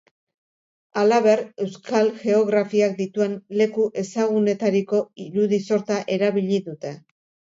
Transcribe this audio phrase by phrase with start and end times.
[0.99, 6.95] Halaber, euskal geografiak dituen leku ezagunetariko irudi sorta erabili dute.